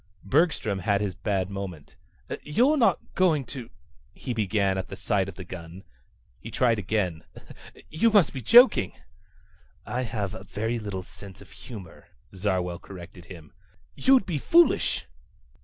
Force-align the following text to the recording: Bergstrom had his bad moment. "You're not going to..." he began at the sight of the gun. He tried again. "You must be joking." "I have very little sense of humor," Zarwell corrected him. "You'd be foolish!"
Bergstrom 0.23 0.79
had 0.79 0.99
his 0.99 1.13
bad 1.13 1.51
moment. 1.51 1.95
"You're 2.41 2.75
not 2.75 2.97
going 3.13 3.45
to..." 3.45 3.69
he 4.15 4.33
began 4.33 4.75
at 4.79 4.87
the 4.87 4.95
sight 4.95 5.29
of 5.29 5.35
the 5.35 5.43
gun. 5.43 5.83
He 6.39 6.49
tried 6.49 6.79
again. 6.79 7.23
"You 7.91 8.09
must 8.09 8.33
be 8.33 8.41
joking." 8.41 8.93
"I 9.85 10.01
have 10.01 10.31
very 10.49 10.79
little 10.79 11.03
sense 11.03 11.39
of 11.39 11.51
humor," 11.51 12.07
Zarwell 12.35 12.79
corrected 12.79 13.25
him. 13.25 13.53
"You'd 13.93 14.25
be 14.25 14.39
foolish!" 14.39 15.05